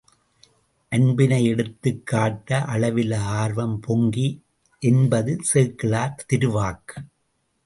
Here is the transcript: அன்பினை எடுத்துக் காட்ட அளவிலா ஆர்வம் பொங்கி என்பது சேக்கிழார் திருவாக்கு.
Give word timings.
அன்பினை 0.91 1.45
எடுத்துக் 1.45 2.05
காட்ட 2.05 2.63
அளவிலா 2.65 3.19
ஆர்வம் 3.41 3.79
பொங்கி 3.79 4.27
என்பது 4.81 5.37
சேக்கிழார் 5.41 6.25
திருவாக்கு. 6.33 6.97